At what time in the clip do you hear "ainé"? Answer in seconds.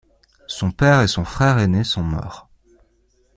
1.59-1.83